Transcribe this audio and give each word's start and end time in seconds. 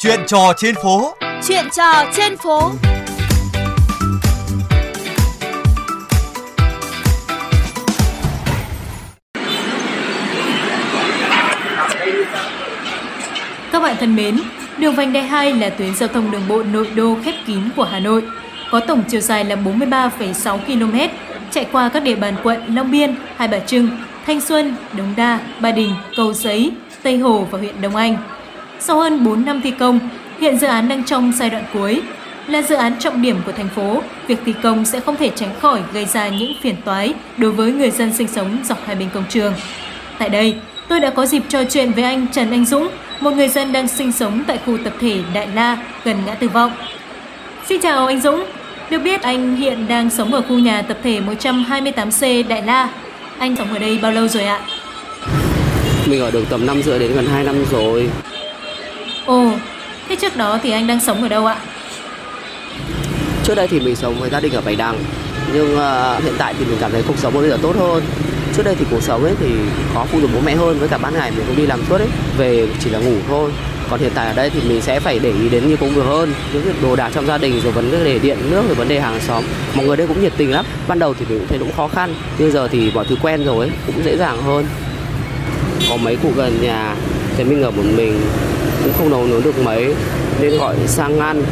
Chuyện 0.00 0.20
trò 0.26 0.52
trên 0.56 0.74
phố. 0.74 1.14
Chuyện 1.48 1.64
trò 1.76 2.04
trên 2.16 2.36
phố. 2.36 2.70
Các 13.72 13.82
bạn 13.82 13.96
thân 14.00 14.16
mến, 14.16 14.40
đường 14.78 14.94
vành 14.94 15.12
đai 15.12 15.22
2 15.22 15.52
là 15.52 15.70
tuyến 15.70 15.94
giao 15.94 16.08
thông 16.08 16.30
đường 16.30 16.48
bộ 16.48 16.62
nội 16.62 16.90
đô 16.94 17.16
khép 17.24 17.34
kín 17.46 17.60
của 17.76 17.84
Hà 17.84 17.98
Nội, 18.00 18.22
có 18.70 18.80
tổng 18.80 19.02
chiều 19.08 19.20
dài 19.20 19.44
là 19.44 19.56
43,6 19.56 20.58
km, 20.58 20.98
chạy 21.50 21.66
qua 21.72 21.88
các 21.88 22.02
địa 22.02 22.16
bàn 22.16 22.34
quận 22.42 22.74
Long 22.74 22.90
Biên, 22.90 23.14
Hai 23.36 23.48
Bà 23.48 23.58
Trưng, 23.58 23.90
Thanh 24.26 24.40
Xuân, 24.40 24.76
Đống 24.92 25.14
Đa, 25.16 25.40
Ba 25.60 25.72
Đình, 25.72 25.94
Cầu 26.16 26.32
Giấy, 26.32 26.72
Tây 27.02 27.18
Hồ 27.18 27.46
và 27.50 27.58
huyện 27.58 27.80
Đông 27.80 27.96
Anh. 27.96 28.16
Sau 28.80 28.98
hơn 28.98 29.24
4 29.24 29.44
năm 29.44 29.60
thi 29.64 29.70
công, 29.70 29.98
hiện 30.40 30.58
dự 30.58 30.66
án 30.66 30.88
đang 30.88 31.04
trong 31.04 31.32
giai 31.36 31.50
đoạn 31.50 31.64
cuối. 31.72 32.02
Là 32.46 32.62
dự 32.62 32.74
án 32.74 32.98
trọng 32.98 33.22
điểm 33.22 33.36
của 33.46 33.52
thành 33.52 33.68
phố, 33.68 34.02
việc 34.26 34.38
thi 34.44 34.54
công 34.62 34.84
sẽ 34.84 35.00
không 35.00 35.16
thể 35.16 35.30
tránh 35.34 35.54
khỏi 35.60 35.80
gây 35.92 36.04
ra 36.04 36.28
những 36.28 36.52
phiền 36.62 36.74
toái 36.84 37.14
đối 37.36 37.52
với 37.52 37.72
người 37.72 37.90
dân 37.90 38.12
sinh 38.12 38.28
sống 38.28 38.58
dọc 38.64 38.86
hai 38.86 38.96
bên 38.96 39.08
công 39.14 39.24
trường. 39.28 39.54
Tại 40.18 40.28
đây, 40.28 40.54
tôi 40.88 41.00
đã 41.00 41.10
có 41.10 41.26
dịp 41.26 41.42
trò 41.48 41.64
chuyện 41.64 41.92
với 41.92 42.04
anh 42.04 42.26
Trần 42.32 42.50
Anh 42.50 42.64
Dũng, 42.64 42.88
một 43.20 43.30
người 43.30 43.48
dân 43.48 43.72
đang 43.72 43.88
sinh 43.88 44.12
sống 44.12 44.44
tại 44.46 44.58
khu 44.66 44.78
tập 44.84 44.92
thể 45.00 45.20
Đại 45.34 45.48
La 45.54 45.78
gần 46.04 46.16
ngã 46.26 46.34
tư 46.34 46.48
vọng. 46.48 46.72
Xin 47.66 47.80
chào 47.80 48.06
anh 48.06 48.20
Dũng, 48.20 48.44
được 48.90 48.98
biết 48.98 49.22
anh 49.22 49.56
hiện 49.56 49.88
đang 49.88 50.10
sống 50.10 50.34
ở 50.34 50.42
khu 50.48 50.58
nhà 50.58 50.82
tập 50.82 50.98
thể 51.02 51.20
128C 51.20 52.48
Đại 52.48 52.62
La. 52.62 52.88
Anh 53.38 53.56
sống 53.56 53.72
ở 53.72 53.78
đây 53.78 53.98
bao 54.02 54.12
lâu 54.12 54.28
rồi 54.28 54.44
ạ? 54.44 54.60
Mình 56.06 56.20
ở 56.20 56.30
được 56.30 56.44
tầm 56.50 56.66
năm 56.66 56.82
rưỡi 56.82 56.98
đến 56.98 57.12
gần 57.14 57.26
2 57.26 57.44
năm 57.44 57.64
rồi. 57.70 58.10
Ồ, 59.28 59.50
thế 60.08 60.16
trước 60.16 60.36
đó 60.36 60.58
thì 60.62 60.70
anh 60.70 60.86
đang 60.86 61.00
sống 61.00 61.22
ở 61.22 61.28
đâu 61.28 61.46
ạ? 61.46 61.56
Trước 63.44 63.54
đây 63.54 63.68
thì 63.68 63.80
mình 63.80 63.96
sống 63.96 64.20
với 64.20 64.30
gia 64.30 64.40
đình 64.40 64.52
ở 64.52 64.60
Bạch 64.60 64.78
Đằng 64.78 64.98
Nhưng 65.52 65.74
uh, 65.74 66.24
hiện 66.24 66.34
tại 66.38 66.54
thì 66.58 66.64
mình 66.64 66.76
cảm 66.80 66.92
thấy 66.92 67.02
cuộc 67.08 67.18
sống 67.18 67.34
bây 67.34 67.50
giờ 67.50 67.58
tốt 67.62 67.76
hơn. 67.76 68.02
Trước 68.56 68.62
đây 68.62 68.74
thì 68.78 68.84
cuộc 68.90 69.02
sống 69.02 69.24
ấy 69.24 69.34
thì 69.40 69.46
có 69.94 70.06
phụ 70.10 70.20
thuộc 70.20 70.30
bố 70.34 70.40
mẹ 70.40 70.54
hơn 70.54 70.78
Với 70.78 70.88
cả 70.88 70.98
ban 70.98 71.14
ngày 71.14 71.30
mình 71.30 71.44
cũng 71.46 71.56
đi 71.56 71.66
làm 71.66 71.80
suốt 71.88 71.96
ấy 71.96 72.08
Về 72.36 72.68
chỉ 72.80 72.90
là 72.90 72.98
ngủ 72.98 73.14
thôi. 73.28 73.50
Còn 73.90 74.00
hiện 74.00 74.12
tại 74.14 74.26
ở 74.26 74.32
đây 74.32 74.50
thì 74.50 74.60
mình 74.68 74.82
sẽ 74.82 75.00
phải 75.00 75.18
để 75.18 75.32
ý 75.42 75.48
đến 75.48 75.68
nhiều 75.68 75.76
công 75.76 75.94
việc 75.94 76.04
hơn 76.04 76.32
những 76.52 76.62
việc 76.62 76.82
đồ 76.82 76.96
đạc 76.96 77.10
trong 77.14 77.26
gia 77.26 77.38
đình 77.38 77.60
rồi 77.60 77.72
vấn 77.72 78.04
đề 78.04 78.18
điện 78.18 78.38
nước 78.50 78.62
rồi 78.66 78.74
vấn 78.74 78.88
đề 78.88 79.00
hàng 79.00 79.20
xóm. 79.20 79.44
Mọi 79.74 79.86
người 79.86 79.96
đây 79.96 80.06
cũng 80.06 80.22
nhiệt 80.22 80.32
tình 80.36 80.50
lắm. 80.50 80.64
Ban 80.88 80.98
đầu 80.98 81.14
thì 81.14 81.26
mình 81.28 81.38
cũng 81.38 81.48
thấy 81.48 81.58
cũng 81.58 81.72
khó 81.76 81.88
khăn 81.88 82.14
bây 82.38 82.50
giờ 82.50 82.68
thì 82.68 82.90
mọi 82.94 83.04
thứ 83.08 83.16
quen 83.22 83.44
rồi 83.44 83.66
ấy, 83.66 83.70
cũng 83.86 84.04
dễ 84.04 84.16
dàng 84.16 84.42
hơn. 84.42 84.66
Có 85.90 85.96
mấy 85.96 86.16
cụ 86.16 86.32
gần 86.36 86.62
nhà 86.62 86.94
thì 87.36 87.44
mình 87.44 87.62
ở 87.62 87.70
một 87.70 87.82
mình 87.96 88.20
cũng 88.84 88.92
không 88.98 89.10
nấu 89.10 89.26
nướng 89.26 89.42
được 89.42 89.64
mấy. 89.64 89.94
Nên 90.40 90.58
gọi 90.58 90.76
sang 90.86 91.18
ăn 91.18 91.42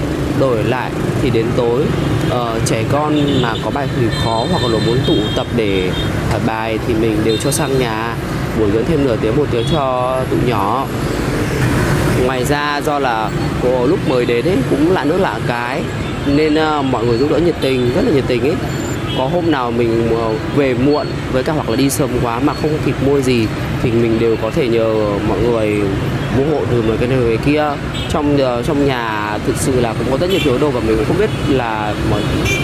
đổi 0.41 0.65
lại 0.65 0.91
thì 1.23 1.31
đến 1.31 1.47
tối 1.57 1.83
uh, 2.31 2.67
trẻ 2.67 2.85
con 2.93 3.43
mà 3.43 3.55
có 3.65 3.71
bài 3.71 3.89
thì 3.97 4.07
khó 4.25 4.47
hoặc 4.51 4.63
là 4.63 4.79
muốn 4.87 4.99
tụ 5.07 5.15
tập 5.37 5.47
để 5.57 5.91
hỏi 6.31 6.41
bài 6.47 6.79
thì 6.87 6.95
mình 6.95 7.17
đều 7.25 7.37
cho 7.37 7.51
sang 7.51 7.79
nhà 7.79 8.15
buổi 8.59 8.71
dưỡng 8.71 8.85
thêm 8.85 9.05
nửa 9.05 9.17
tiếng 9.17 9.37
một 9.37 9.47
tiếng 9.51 9.65
cho 9.73 10.17
tụi 10.31 10.41
nhỏ. 10.47 10.87
Ngoài 12.25 12.45
ra 12.45 12.81
do 12.87 12.99
là 12.99 13.31
cô 13.63 13.87
lúc 13.87 14.09
mới 14.09 14.27
đến 14.27 14.45
ấy 14.45 14.57
cũng 14.71 14.93
lạ 14.93 15.05
nước 15.05 15.21
lạ 15.21 15.39
cái 15.47 15.83
nên 16.27 16.55
uh, 16.55 16.85
mọi 16.85 17.05
người 17.05 17.19
giúp 17.19 17.31
đỡ 17.31 17.39
nhiệt 17.39 17.57
tình 17.61 17.93
rất 17.95 18.05
là 18.05 18.11
nhiệt 18.11 18.25
tình 18.27 18.43
ấy. 18.43 18.55
Có 19.19 19.27
hôm 19.27 19.51
nào 19.51 19.71
mình 19.71 20.09
ờ, 20.17 20.33
về 20.57 20.75
muộn 20.75 21.07
với 21.33 21.43
cả 21.43 21.53
hoặc 21.53 21.71
là 21.71 21.77
đi 21.77 21.91
sớm 21.91 22.11
quá 22.23 22.41
mà 22.41 22.55
không 22.63 22.71
kịp 22.87 22.95
mua 23.07 23.21
gì 23.21 23.47
thì 23.83 23.91
mình 23.91 24.19
đều 24.19 24.37
có 24.43 24.51
thể 24.51 24.69
nhờ 24.69 24.95
mọi 25.29 25.39
người 25.39 25.81
mua 26.37 26.57
hộ 26.57 26.65
từ 26.71 26.83
một 26.83 26.95
cái 27.01 27.09
cái 27.09 27.39
kia. 27.47 27.65
Trong 28.11 28.35
uh, 28.35 28.67
trong 28.67 28.87
nhà 28.87 29.39
thực 29.47 29.57
sự 29.57 29.81
là 29.81 29.95
cũng 29.99 30.07
có 30.11 30.17
rất 30.19 30.31
nhiều 30.31 30.41
thứ 30.45 30.59
đồ 30.59 30.71
và 30.71 30.81
mình 30.81 30.97
cũng 30.97 31.05
không 31.07 31.19
biết 31.19 31.31
là 31.49 31.95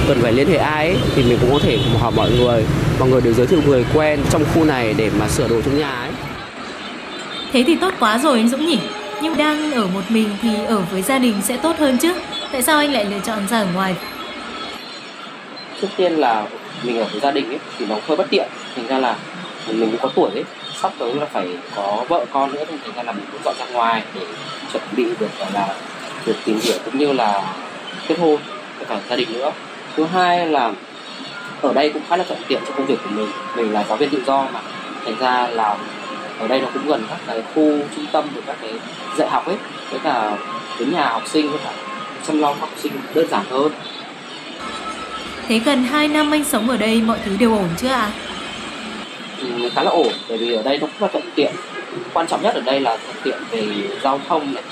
cần 0.09 0.23
phải 0.23 0.33
liên 0.33 0.49
hệ 0.49 0.57
ai 0.57 0.87
ấy, 0.87 0.97
thì 1.15 1.23
mình 1.23 1.39
cũng 1.41 1.51
có 1.53 1.59
thể 1.63 1.79
hỏi 2.01 2.13
mọi 2.17 2.31
người. 2.31 2.65
Mọi 2.99 3.09
người 3.09 3.21
đều 3.21 3.33
giới 3.33 3.47
thiệu 3.47 3.61
người 3.67 3.85
quen 3.95 4.21
trong 4.31 4.45
khu 4.55 4.65
này 4.65 4.95
để 4.97 5.11
mà 5.19 5.29
sửa 5.29 5.49
đồ 5.49 5.61
trong 5.65 5.79
nhà 5.79 6.01
ấy. 6.01 6.11
Thế 7.53 7.65
thì 7.67 7.77
tốt 7.77 7.95
quá 8.01 8.19
rồi 8.19 8.39
anh 8.39 8.49
Dũng 8.49 8.67
nhỉ? 8.67 8.79
Nhưng 9.23 9.37
đang 9.37 9.73
ở 9.73 9.87
một 9.87 10.01
mình 10.09 10.29
thì 10.43 10.49
ở 10.67 10.79
với 10.93 11.03
gia 11.03 11.19
đình 11.19 11.35
sẽ 11.43 11.57
tốt 11.57 11.77
hơn 11.79 11.99
chứ. 11.99 12.13
Tại 12.53 12.63
sao 12.63 12.79
anh 12.79 12.93
lại 12.93 13.05
lựa 13.05 13.19
chọn 13.27 13.49
ra 13.49 13.59
ở 13.59 13.67
ngoài? 13.75 13.95
Trước 15.81 15.89
tiên 15.97 16.13
là 16.13 16.47
mình 16.83 16.99
ở 16.99 17.07
với 17.13 17.21
gia 17.21 17.31
đình 17.31 17.49
ấy 17.49 17.59
thì 17.79 17.87
nó 17.87 17.97
hơi 18.07 18.17
bất 18.17 18.27
tiện. 18.31 18.49
Thành 18.77 18.87
ra 18.87 18.99
là 18.99 19.17
mình 19.67 19.91
cũng 19.91 20.01
có 20.03 20.09
tuổi 20.15 20.31
ấy 20.31 20.45
sắp 20.83 20.93
tới 20.99 21.15
là 21.15 21.27
phải 21.27 21.49
có 21.77 22.05
vợ 22.09 22.27
con 22.33 22.53
nữa 22.53 22.65
thì 22.69 22.77
thành 22.85 22.95
ra 22.97 23.03
là 23.03 23.13
mình 23.13 23.25
muốn 23.33 23.43
dọn 23.45 23.55
ra 23.59 23.67
ngoài 23.73 24.03
để 24.15 24.21
chuẩn 24.73 24.83
bị 24.97 25.05
được, 25.21 25.39
gọi 25.39 25.53
là, 25.53 25.75
được 26.27 26.37
tìm 26.45 26.59
hiểu 26.63 26.77
cũng 26.85 26.99
như 26.99 27.13
là 27.13 27.55
kết 28.09 28.19
hôn 28.19 28.41
với 28.79 28.87
cả 28.89 29.01
gia 29.11 29.17
đình 29.17 29.33
nữa 29.33 29.53
thứ 29.97 30.05
hai 30.05 30.47
là 30.47 30.73
ở 31.63 31.73
đây 31.73 31.91
cũng 31.91 32.03
khá 32.09 32.17
là 32.17 32.25
thuận 32.25 32.41
tiện 32.49 32.61
cho 32.69 32.75
công 32.77 32.87
việc 32.87 32.99
của 33.05 33.11
mình 33.11 33.29
mình 33.57 33.73
là 33.73 33.85
giáo 33.89 33.97
viên 33.97 34.11
tự 34.11 34.23
do 34.27 34.47
mà 34.53 34.61
thành 35.05 35.15
ra 35.19 35.49
là 35.49 35.77
ở 36.39 36.49
đây 36.49 36.61
nó 36.61 36.69
cũng 36.75 36.87
gần 36.87 37.05
các 37.11 37.19
cái 37.27 37.43
khu 37.55 37.79
trung 37.97 38.07
tâm 38.13 38.25
của 38.35 38.41
các 38.47 38.57
cái 38.63 38.73
dạy 39.17 39.29
học 39.29 39.47
ấy, 39.47 39.57
với 39.91 40.01
cả 40.05 40.37
đến 40.79 40.93
nhà 40.93 41.09
học 41.09 41.23
sinh 41.27 41.51
với 41.51 41.61
cả 41.65 41.71
chăm 42.27 42.41
lo 42.41 42.53
học 42.53 42.71
sinh 42.77 42.93
đơn 43.15 43.29
giản 43.31 43.45
hơn 43.51 43.73
Thế 45.49 45.59
gần 45.59 45.85
2 45.85 46.09
năm 46.09 46.31
anh 46.31 46.45
sống 46.45 46.71
ở 46.71 46.77
đây 46.77 47.01
mọi 47.01 47.19
thứ 47.25 47.37
đều 47.37 47.53
ổn 47.53 47.69
chưa 47.77 47.89
ạ? 47.89 48.01
À? 48.01 48.32
Khá 49.75 49.83
là 49.83 49.91
ổn 49.91 50.13
bởi 50.29 50.39
vì 50.39 50.55
ở 50.55 50.63
đây 50.63 50.79
nó 50.79 50.87
rất 50.87 51.03
là 51.03 51.09
thuận 51.09 51.31
tiện. 51.35 51.53
Quan 52.13 52.27
trọng 52.27 52.43
nhất 52.43 52.55
ở 52.55 52.61
đây 52.61 52.81
là 52.81 52.97
thuận 52.97 53.17
tiện 53.25 53.39
về 53.51 53.65
giao 54.03 54.21
thông 54.29 54.55
này. 54.55 54.63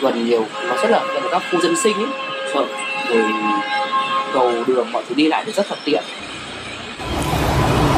Gần 0.00 0.28
nhiều 0.28 0.46
nó 0.68 0.76
rất 0.82 0.90
là 0.90 1.00
gần 1.14 1.22
các 1.30 1.42
khu 1.50 1.60
dân 1.60 1.76
sinh 1.76 1.96
ấy. 1.96 2.06
Chợ 2.54 2.64
rồi 3.08 3.24
cầu 4.34 4.52
đường 4.66 4.92
mọi 4.92 5.02
thứ 5.08 5.14
đi 5.14 5.28
lại 5.28 5.42
thì 5.46 5.52
rất 5.52 5.68
thuận 5.68 5.80
tiện. 5.84 6.04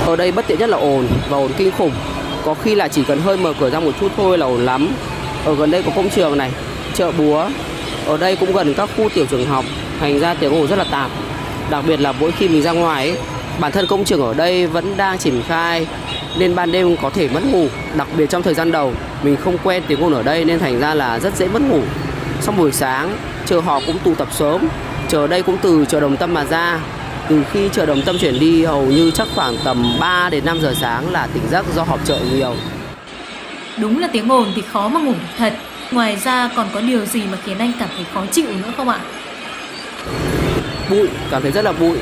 Ở 0.06 0.16
đây 0.16 0.32
bất 0.32 0.46
tiện 0.46 0.58
nhất 0.58 0.70
là 0.70 0.76
ồn 0.76 1.08
và 1.30 1.36
ồn 1.36 1.50
kinh 1.58 1.70
khủng. 1.70 1.92
Có 2.44 2.54
khi 2.54 2.74
là 2.74 2.88
chỉ 2.88 3.02
cần 3.08 3.20
hơi 3.20 3.36
mở 3.36 3.52
cửa 3.60 3.70
ra 3.70 3.80
một 3.80 3.92
chút 4.00 4.12
thôi 4.16 4.38
là 4.38 4.46
ồn 4.46 4.64
lắm. 4.64 4.88
Ở 5.44 5.54
gần 5.54 5.70
đây 5.70 5.82
có 5.82 5.92
công 5.96 6.10
trường 6.10 6.38
này 6.38 6.50
chợ 6.94 7.12
búa. 7.12 7.48
Ở 8.06 8.16
đây 8.16 8.36
cũng 8.36 8.52
gần 8.52 8.74
các 8.74 8.88
khu 8.96 9.08
tiểu 9.14 9.26
trường 9.30 9.46
học 9.46 9.64
thành 10.00 10.20
ra 10.20 10.34
tiếng 10.34 10.54
ồn 10.54 10.66
rất 10.66 10.78
là 10.78 10.84
tạp. 10.90 11.10
Đặc 11.70 11.84
biệt 11.86 12.00
là 12.00 12.12
mỗi 12.12 12.32
khi 12.32 12.48
mình 12.48 12.62
ra 12.62 12.72
ngoài 12.72 13.08
ấy, 13.08 13.18
bản 13.60 13.72
thân 13.72 13.86
công 13.86 14.04
trường 14.04 14.22
ở 14.22 14.34
đây 14.34 14.66
vẫn 14.66 14.96
đang 14.96 15.18
triển 15.18 15.42
khai 15.48 15.86
nên 16.38 16.54
ban 16.54 16.72
đêm 16.72 16.96
có 17.02 17.10
thể 17.10 17.28
mất 17.28 17.44
ngủ 17.44 17.66
đặc 17.96 18.08
biệt 18.16 18.30
trong 18.30 18.42
thời 18.42 18.54
gian 18.54 18.72
đầu. 18.72 18.92
Mình 19.22 19.36
không 19.36 19.58
quen 19.64 19.82
tiếng 19.88 20.04
ồn 20.04 20.12
ở 20.12 20.22
đây 20.22 20.44
nên 20.44 20.58
thành 20.58 20.80
ra 20.80 20.94
là 20.94 21.18
rất 21.18 21.36
dễ 21.36 21.48
mất 21.48 21.62
ngủ. 21.62 21.80
Xong 22.40 22.56
buổi 22.56 22.72
sáng 22.72 23.16
chợ 23.46 23.60
họ 23.60 23.80
cũng 23.86 23.98
tụ 23.98 24.14
tập 24.14 24.28
sớm 24.32 24.68
chợ 25.08 25.26
đây 25.26 25.42
cũng 25.42 25.56
từ 25.62 25.84
chợ 25.88 26.00
đồng 26.00 26.16
tâm 26.16 26.34
mà 26.34 26.44
ra. 26.44 26.80
Từ 27.28 27.42
khi 27.52 27.68
chợ 27.72 27.86
đồng 27.86 28.02
tâm 28.02 28.16
chuyển 28.18 28.38
đi 28.38 28.64
hầu 28.64 28.86
như 28.86 29.10
chắc 29.10 29.28
khoảng 29.34 29.56
tầm 29.64 29.96
3 30.00 30.30
đến 30.30 30.44
5 30.44 30.60
giờ 30.60 30.74
sáng 30.80 31.12
là 31.12 31.28
tỉnh 31.34 31.42
giấc 31.50 31.66
do 31.74 31.82
họp 31.82 32.06
chợ 32.06 32.18
nhiều. 32.32 32.54
Đúng 33.78 34.00
là 34.00 34.08
tiếng 34.12 34.32
ồn 34.32 34.52
thì 34.54 34.62
khó 34.72 34.88
mà 34.88 35.00
ngủ 35.00 35.12
được 35.12 35.34
thật. 35.38 35.52
Ngoài 35.90 36.16
ra 36.24 36.50
còn 36.56 36.68
có 36.74 36.80
điều 36.80 37.06
gì 37.06 37.22
mà 37.32 37.38
khiến 37.44 37.58
anh 37.58 37.72
cảm 37.78 37.88
thấy 37.96 38.06
khó 38.14 38.26
chịu 38.32 38.46
nữa 38.46 38.72
không 38.76 38.88
ạ? 38.88 38.98
bụi 40.90 41.08
cảm 41.30 41.42
thấy 41.42 41.50
rất 41.50 41.64
là 41.64 41.72
bụi. 41.72 41.98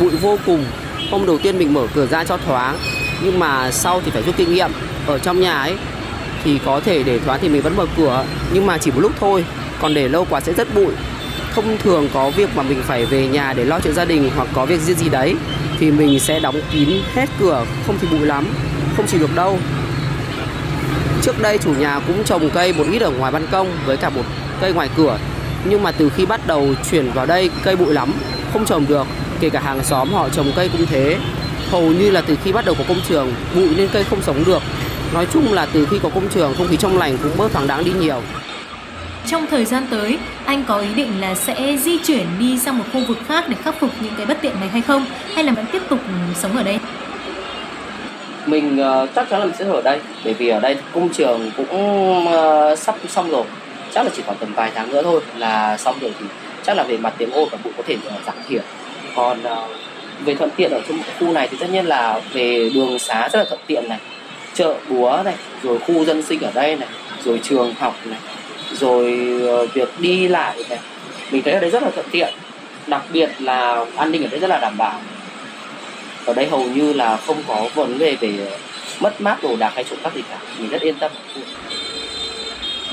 Bụi 0.00 0.10
vô 0.10 0.38
cùng 0.46 0.64
hôm 1.12 1.26
đầu 1.26 1.38
tiên 1.38 1.58
mình 1.58 1.74
mở 1.74 1.86
cửa 1.94 2.06
ra 2.06 2.24
cho 2.24 2.36
thoáng, 2.36 2.78
nhưng 3.22 3.38
mà 3.38 3.70
sau 3.70 4.00
thì 4.04 4.10
phải 4.10 4.22
rút 4.22 4.36
kinh 4.36 4.54
nghiệm. 4.54 4.70
Ở 5.06 5.18
trong 5.18 5.40
nhà 5.40 5.52
ấy, 5.52 5.74
thì 6.44 6.58
có 6.66 6.80
thể 6.80 7.02
để 7.02 7.18
thoáng 7.18 7.38
thì 7.42 7.48
mình 7.48 7.62
vẫn 7.62 7.76
mở 7.76 7.86
cửa, 7.96 8.24
nhưng 8.52 8.66
mà 8.66 8.78
chỉ 8.78 8.90
một 8.90 9.00
lúc 9.00 9.12
thôi, 9.20 9.44
còn 9.80 9.94
để 9.94 10.08
lâu 10.08 10.26
quá 10.30 10.40
sẽ 10.40 10.52
rất 10.52 10.74
bụi. 10.74 10.92
Thông 11.54 11.78
thường 11.78 12.08
có 12.14 12.30
việc 12.30 12.48
mà 12.56 12.62
mình 12.62 12.82
phải 12.86 13.06
về 13.06 13.26
nhà 13.26 13.52
để 13.52 13.64
lo 13.64 13.80
chuyện 13.80 13.94
gia 13.94 14.04
đình 14.04 14.30
hoặc 14.36 14.48
có 14.52 14.66
việc 14.66 14.80
gì 14.80 14.94
gì 14.94 15.08
đấy, 15.08 15.34
thì 15.80 15.90
mình 15.90 16.20
sẽ 16.20 16.40
đóng 16.40 16.60
kín 16.72 16.88
hết 17.14 17.26
cửa, 17.40 17.64
không 17.86 17.96
thì 18.00 18.08
bụi 18.10 18.26
lắm, 18.26 18.46
không 18.96 19.06
chịu 19.06 19.20
được 19.20 19.34
đâu. 19.34 19.58
Trước 21.22 21.42
đây 21.42 21.58
chủ 21.58 21.74
nhà 21.74 22.00
cũng 22.06 22.24
trồng 22.24 22.50
cây 22.50 22.72
một 22.72 22.84
ít 22.92 23.02
ở 23.02 23.10
ngoài 23.10 23.32
ban 23.32 23.46
công 23.46 23.68
với 23.86 23.96
cả 23.96 24.10
một 24.10 24.24
cây 24.60 24.72
ngoài 24.72 24.88
cửa, 24.96 25.18
nhưng 25.64 25.82
mà 25.82 25.92
từ 25.92 26.10
khi 26.16 26.26
bắt 26.26 26.46
đầu 26.46 26.68
chuyển 26.90 27.10
vào 27.10 27.26
đây, 27.26 27.50
cây 27.62 27.76
bụi 27.76 27.94
lắm, 27.94 28.12
không 28.52 28.64
trồng 28.64 28.86
được 28.88 29.06
kể 29.42 29.50
cả 29.50 29.60
hàng 29.60 29.84
xóm 29.84 30.12
họ 30.12 30.28
trồng 30.28 30.52
cây 30.56 30.68
cũng 30.72 30.86
thế. 30.86 31.16
Hầu 31.70 31.82
như 31.82 32.10
là 32.10 32.20
từ 32.26 32.38
khi 32.44 32.52
bắt 32.52 32.64
đầu 32.64 32.74
có 32.78 32.84
công 32.88 33.00
trường 33.08 33.32
bụi 33.54 33.68
nên 33.76 33.88
cây 33.92 34.04
không 34.04 34.22
sống 34.22 34.44
được. 34.46 34.62
Nói 35.14 35.26
chung 35.32 35.52
là 35.52 35.66
từ 35.72 35.86
khi 35.90 35.98
có 36.02 36.08
công 36.08 36.28
trường 36.28 36.54
không 36.58 36.68
khí 36.68 36.76
trong 36.76 36.98
lành 36.98 37.16
cũng 37.22 37.32
bớt 37.36 37.52
thoáng 37.52 37.66
đáng 37.66 37.84
đi 37.84 37.92
nhiều. 38.00 38.22
Trong 39.26 39.46
thời 39.46 39.64
gian 39.64 39.86
tới 39.90 40.18
anh 40.44 40.64
có 40.68 40.78
ý 40.78 40.94
định 40.94 41.20
là 41.20 41.34
sẽ 41.34 41.76
di 41.76 41.98
chuyển 41.98 42.26
đi 42.38 42.58
sang 42.58 42.78
một 42.78 42.84
khu 42.92 43.00
vực 43.08 43.18
khác 43.28 43.44
để 43.48 43.56
khắc 43.62 43.80
phục 43.80 43.90
những 44.00 44.14
cái 44.16 44.26
bất 44.26 44.38
tiện 44.42 44.60
này 44.60 44.68
hay 44.68 44.80
không? 44.80 45.06
Hay 45.34 45.44
là 45.44 45.52
vẫn 45.52 45.66
tiếp 45.72 45.82
tục 45.88 45.98
sống 46.34 46.56
ở 46.56 46.62
đây? 46.62 46.78
Mình 48.46 48.80
uh, 48.80 49.08
chắc 49.14 49.30
chắn 49.30 49.40
là 49.40 49.46
mình 49.46 49.54
sẽ 49.58 49.64
ở 49.64 49.82
đây 49.82 50.00
bởi 50.24 50.34
vì 50.34 50.48
ở 50.48 50.60
đây 50.60 50.76
công 50.94 51.08
trường 51.08 51.50
cũng 51.56 52.26
uh, 52.26 52.78
sắp 52.78 52.94
xong 53.08 53.30
rồi. 53.30 53.44
Chắc 53.94 54.02
là 54.02 54.10
chỉ 54.16 54.22
còn 54.26 54.36
tầm 54.40 54.52
vài 54.54 54.70
tháng 54.74 54.90
nữa 54.90 55.02
thôi 55.02 55.20
là 55.36 55.76
xong 55.78 55.98
rồi 56.00 56.12
thì 56.20 56.26
chắc 56.66 56.76
là 56.76 56.82
về 56.82 56.96
mặt 56.96 57.14
tiếng 57.18 57.30
ồn 57.30 57.48
và 57.52 57.58
bụi 57.64 57.72
có 57.76 57.82
thể 57.86 57.96
giảm 58.26 58.36
thiểu 58.48 58.62
còn 59.16 59.42
ờ, 59.42 59.68
về 60.24 60.34
thuận 60.34 60.50
tiện 60.56 60.70
ở 60.70 60.80
trong 60.88 60.98
khu 61.18 61.32
này 61.32 61.48
thì 61.50 61.56
tất 61.60 61.66
nhiên 61.70 61.86
là 61.86 62.20
về 62.32 62.70
đường 62.74 62.98
xá 62.98 63.28
rất 63.32 63.38
là 63.38 63.44
thuận 63.44 63.60
tiện 63.66 63.88
này. 63.88 63.98
Chợ 64.54 64.74
búa 64.88 65.22
này 65.24 65.34
rồi 65.62 65.78
khu 65.78 66.04
dân 66.04 66.22
sinh 66.22 66.40
ở 66.40 66.50
đây 66.54 66.76
này 66.76 66.88
rồi 67.24 67.40
trường 67.42 67.74
học 67.74 67.94
này 68.04 68.18
rồi 68.72 69.32
ờ, 69.46 69.66
việc 69.66 69.88
đi 69.98 70.28
lại 70.28 70.64
này. 70.68 70.78
Mình 71.30 71.42
thấy 71.42 71.52
ở 71.52 71.60
đây 71.60 71.70
rất 71.70 71.82
là 71.82 71.90
thuận 71.90 72.06
tiện 72.10 72.34
đặc 72.86 73.02
biệt 73.12 73.30
là 73.38 73.84
an 73.96 74.12
ninh 74.12 74.24
ở 74.24 74.28
đây 74.28 74.40
rất 74.40 74.50
là 74.50 74.58
đảm 74.58 74.76
bảo. 74.76 75.00
Ở 76.26 76.34
đây 76.34 76.46
hầu 76.46 76.64
như 76.64 76.92
là 76.92 77.16
không 77.16 77.42
có 77.48 77.68
vấn 77.74 77.98
đề 77.98 78.16
về 78.20 78.32
mất 79.00 79.20
mát 79.20 79.42
đồ 79.42 79.56
đạc 79.56 79.72
hay 79.74 79.84
trộm 79.84 79.98
cắp 80.02 80.14
gì 80.14 80.22
cả 80.30 80.38
mình 80.58 80.68
rất 80.68 80.80
yên 80.80 80.94
tâm. 80.94 81.10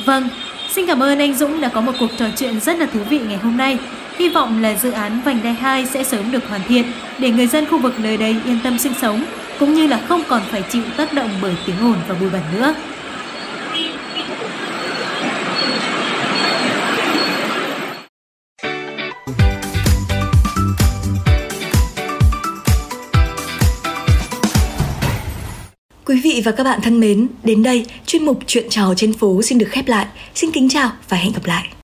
Vâng, 0.06 0.30
xin 0.69 0.88
cảm 0.88 1.04
ơn 1.04 1.19
anh 1.19 1.33
Dũng 1.33 1.62
đã 1.62 1.69
có 1.69 1.81
một 1.81 1.92
cuộc 2.00 2.10
trò 2.18 2.25
chuyện 2.38 2.60
rất 2.60 2.80
là 2.80 2.86
thú 2.86 3.00
vị 3.10 3.19
ngày 3.19 3.38
hôm 3.38 3.57
nay. 3.57 3.77
Hy 4.19 4.30
vọng 4.30 4.62
là 4.62 4.77
dự 4.77 4.92
án 4.92 5.21
vành 5.25 5.44
đai 5.44 5.54
2 5.54 5.86
sẽ 5.86 6.04
sớm 6.04 6.31
được 6.31 6.50
hoàn 6.50 6.62
thiện 6.68 6.86
để 7.19 7.31
người 7.31 7.48
dân 7.48 7.66
khu 7.66 7.80
vực 7.80 8.00
nơi 8.00 8.18
đây 8.18 8.36
yên 8.45 8.60
tâm 8.63 8.77
sinh 8.77 8.94
sống, 9.01 9.25
cũng 9.60 9.74
như 9.74 9.88
là 9.88 9.98
không 10.07 10.24
còn 10.27 10.42
phải 10.51 10.63
chịu 10.69 10.83
tác 10.98 11.13
động 11.13 11.30
bởi 11.42 11.56
tiếng 11.66 11.80
ồn 11.80 11.95
và 12.07 12.16
bụi 12.19 12.30
bẩn 12.30 12.42
nữa. 12.54 12.75
Quý 26.06 26.22
vị 26.24 26.42
và 26.45 26.51
các 26.51 26.63
bạn 26.63 26.80
thân 26.83 27.00
mến, 27.00 27.27
đến 27.44 27.63
đây 27.63 27.86
chuyên 28.06 28.25
mục 28.25 28.39
Chuyện 28.48 28.69
trò 28.69 28.94
trên 28.98 29.13
phố 29.13 29.42
xin 29.42 29.57
được 29.57 29.68
khép 29.69 29.88
lại. 29.88 30.06
Xin 30.36 30.51
kính 30.51 30.69
chào 30.69 30.92
và 31.10 31.18
hẹn 31.18 31.33
gặp 31.33 31.45
lại. 31.45 31.69